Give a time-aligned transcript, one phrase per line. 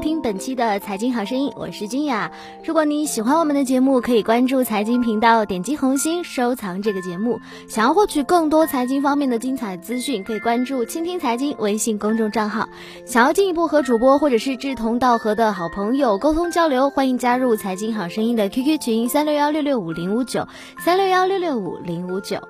[0.00, 2.30] 听本期的财经好声音，我是君雅。
[2.64, 7.38] 如果你喜欢我们的节目，可以关注财经频道，点击红心收藏这个节目。
[7.68, 12.66] 想要获取更多财经方面的精彩资讯，可以关注倾听财经微信公众账号。
[13.04, 20.48] 想要进一步和主播或者是志同道合的好朋友沟通交流，欢迎加入财经好声音的 QQ 群三六幺六六五零五九
[20.78, 22.40] 三六幺六六五零五九。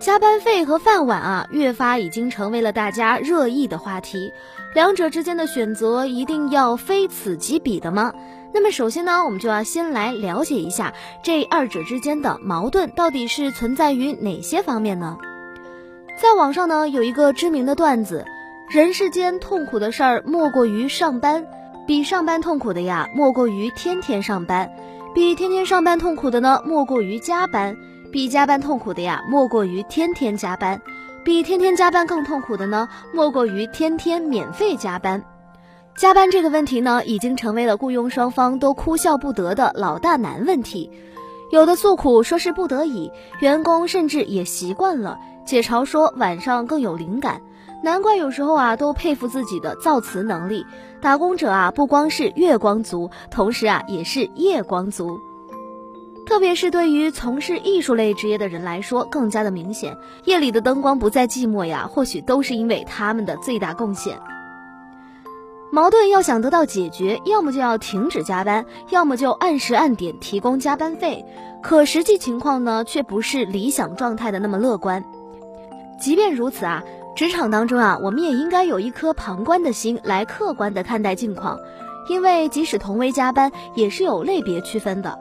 [0.00, 4.32] 加班费和饭碗啊，越发已经成为了大家热议的话题。
[4.74, 8.10] 两者之间的选择一定要非此即彼的吗？
[8.54, 10.90] 那么首先呢，我们就要先来了解一下
[11.22, 15.18] 这二者之间的矛盾到底是存在于哪些方面呢？
[16.16, 18.24] 在网上呢，有一个知名的段子：
[18.70, 21.46] 人世间痛苦的事儿莫过于上班，
[21.86, 24.70] 比上班痛苦的呀，莫过于天天上班，
[25.14, 27.76] 比天天上班痛苦的呢，莫过于加班。
[28.12, 30.78] 比加班痛苦的呀，莫过于天天加班；
[31.24, 35.22] 比天天加班更痛苦的呢，莫过于天天免费加班。
[35.96, 40.90] 加班这个问题呢，已经成为了雇佣双方都哭笑不得的老大难问题。
[41.52, 47.40] 有的诉苦说是不得已，员工甚至也习惯了，解嘲说晚上更有灵感。
[47.82, 50.66] 难怪有时候啊，都佩服自己的造词能力。
[51.00, 55.18] 打工者啊，不光是月光族，同时啊，也是夜光族。
[56.30, 59.98] 特别是对于从事艺术类职业的人来说，更加的明显。
[60.26, 64.16] 夜里的灯光不再寂寞呀，或许都是因为他们的最大贡献。
[65.72, 71.24] 矛盾要想得到解决，要么就要停止加班，要么就按时按点提供加班费。
[71.64, 75.04] 可实际情况呢，却不是理想状态的那么乐观。
[75.98, 76.84] 即便如此啊，
[77.16, 81.58] 职场当中啊，我们也应该有一颗旁观的心来客观的看待境况，
[82.08, 85.18] 因为即使同为加班，也是有类别区分的。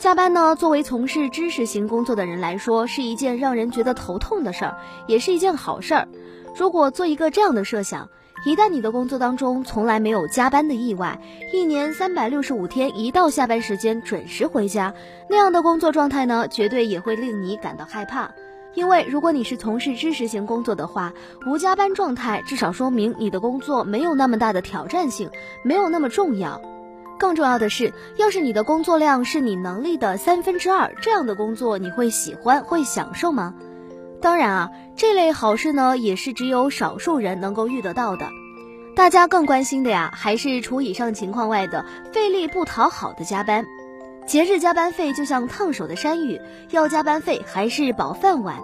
[0.00, 4.74] 加班呢，作为从事知识型工作的人来说，是一件让人觉得头痛的事儿，
[5.06, 6.08] 也是一件好事儿。
[6.56, 8.08] 如果做一个这样的设想，
[8.46, 11.20] 一旦你的工作当中从来没有加班的意外，
[11.52, 14.94] 一年三百六十五天，一到下班时间准时回家，
[15.28, 18.30] 那样的工作状态呢，绝对也会令你感到害怕。
[18.72, 21.12] 因为如果你是从事知识型工作的话，
[21.46, 25.28] 无加班状态至少说明你的工作没有那么大的挑战性，
[25.62, 26.58] 没有那么重要。
[27.20, 33.54] 更重要的是，要是你的工作量是你能力的三分之二，这样的工作你会喜欢、会享受吗？
[34.22, 38.26] 当然啊，这类好事呢，也是只有少数人能够遇得到的。
[38.96, 43.66] 大家更关心的呀，还是除以上情况外的费力不讨好的加班。
[44.26, 48.56] 节日加班费就像烫手的山芋，要加班费还是保饭碗？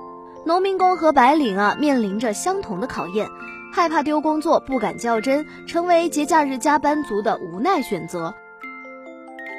[0.47, 3.29] 农民工和白领啊，面临着相同的考验，
[3.71, 8.35] 害怕丢工作，不敢较真，成为节假日加班族的无奈选择。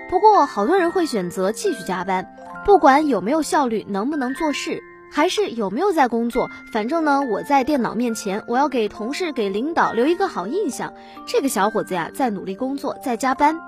[0.09, 2.25] 不过，好多人会选择继续加班，
[2.66, 4.81] 不管有没有效率，能不能做事，
[5.12, 10.94] 还是有没有在工作，反正呢，我在电脑面前，我要给同事、给领导留一个好印象。
[11.25, 13.59] 这个小伙子呀，在努力工作，在加班。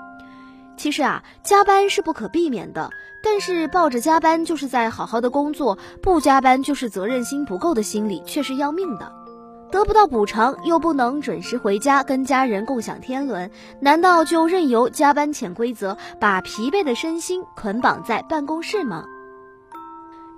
[0.77, 2.89] 其实啊，加班是不可避免的，
[3.21, 9.11] 但是抱着加班就是在好好的工作，不加班就是责任心不够的心理，却是要命的。
[9.71, 13.49] 得不到补偿，又不能准时回家跟家人共享天伦，
[13.79, 19.05] 难道就任由加班潜规则把疲惫的身心捆绑在办公室吗？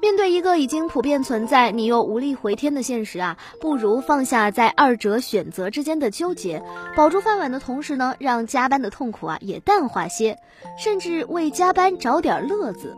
[0.02, 6.64] 面对一个已经普遍存在，你又无力回天的现实啊，不如放下在二者选择之间的纠结，
[6.96, 10.38] 保住饭碗的同时呢，让加班的痛苦啊也淡化些，
[10.78, 12.98] 甚至为加班找点乐子。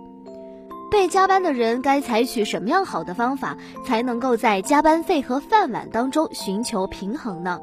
[0.94, 7.59] 被加班的人该采取什么样好的方法，才能够在加班费和饭碗当中寻求平衡呢？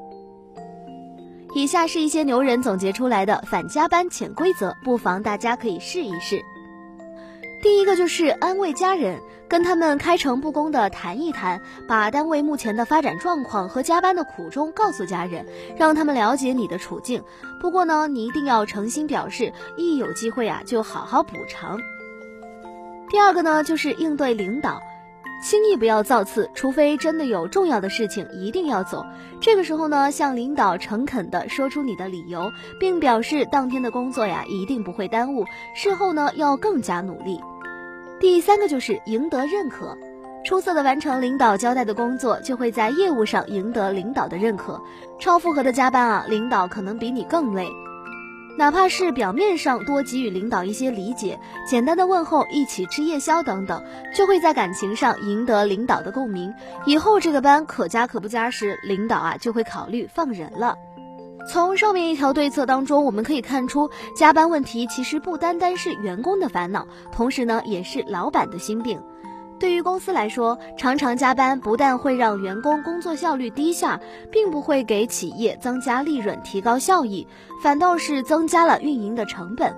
[1.54, 6.42] 以下是一些牛人总结出来的反加班潜规则，不妨大家可以试一试。
[7.62, 9.16] 第一个就是安慰家人，
[9.48, 15.46] 跟他们开诚布公的谈一谈，把单位目前的发展状况和加班的苦衷告诉家人，
[15.78, 17.22] 让他们了解你的处境。
[17.60, 21.78] 不过呢，你一定要诚心表示，一有机会啊，就好好补偿。
[23.10, 24.80] 第二个呢，就是应对领导，
[25.42, 29.04] 轻易不要造次，除非真的有重要的事情一定要走。
[29.40, 37.40] 这个时候呢，向领导诚恳地说出你的理由，并表示当天的工作呀一定不会耽误，事后呢要更加努力。
[38.20, 39.96] 第三个就是赢得认可，
[40.44, 44.80] 出色的完成领导交代的工作，就会在业务上赢得领导的认可。
[45.18, 47.66] 超负荷的加班啊，领导可能比你更累。
[48.58, 53.82] 哪怕是表面上多给予领导一些理解，简单的问候、一起吃夜宵等等，
[54.14, 56.52] 就会在感情上赢得领导的共鸣。
[56.84, 60.76] 以后这个班可加可不加时，领导啊就会考虑放人了。
[61.48, 69.00] 从上面一条对策当中，我们可以看出，加班问题其实不单单是员工的烦恼，同时呢也是老板的心病。
[69.60, 74.00] 对于公司来说，常常加班不但会让员工工作效率低下，
[74.32, 77.26] 并不会给企业增加利润、提高效益，
[77.62, 79.76] 反倒是增加了运营的成本。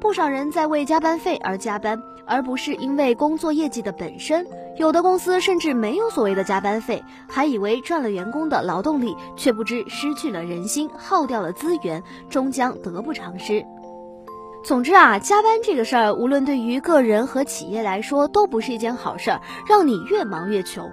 [0.00, 4.44] 不少人在为加班费而加班，而不是因为工作业绩的本身。
[4.76, 13.64] 有的公司甚至没有所谓的加班费，还以为赚了员工的劳动力，却不知失去了人心，耗掉了资源，终将得不偿失。
[14.64, 20.88] 总之啊，加班这个事儿，无论对于个人和企业来说，都不是一件好事儿，让你越忙越穷。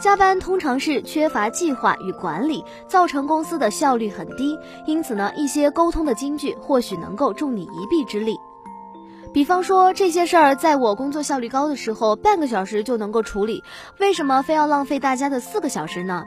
[0.00, 4.58] 加班通常是缺乏计划与管理，造成公司的效率很低。
[4.86, 8.36] 因此呢，一些沟通的金句或许能够助你一臂之力。
[9.30, 13.62] 比方说，这些事儿在我工作效率高的时候，半个小时就能够处理，
[13.98, 16.24] 为什么非要浪费大家的四个小时呢？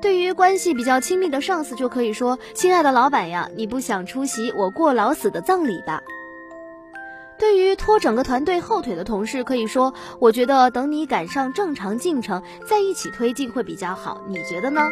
[0.00, 6.02] 对于关系比较亲密的上司，就可以说：“亲爱的老板呀，你不想出席我过劳死的葬礼吧？”
[7.38, 14.82] 对于拖整个团队后腿的同事，可以说：“我觉得等你赶上正常进程，再一起推进会比较好，你觉得呢？”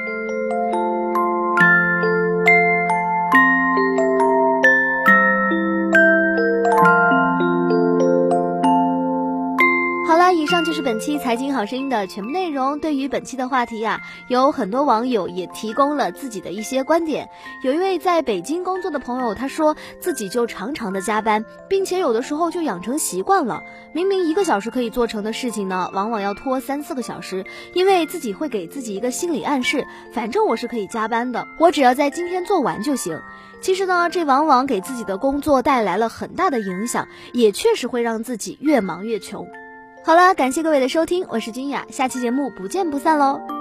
[10.48, 12.80] 上就是本期财经好声音的全部内容。
[12.80, 17.28] 对于本期的话题呀，有很多网友也提供了自己的一些观点。
[17.62, 23.62] 有一位在北京工作的朋友，他说自己就常常的加班，并且有的时候就养成习惯了。
[23.92, 33.20] 明明一个小时可以做成的事情呢，往往要拖三四个小时，因为自己会给自己一个心理暗示，反正我是可以加班的，我只要在今天做完就行。
[33.60, 39.46] 其实呢，这往往给自己的工作带来了很大的影响，也确实会让自己越忙越穷。
[40.08, 43.57] 好了，感谢各位的收听，我是君雅，下期节目不见不散喽。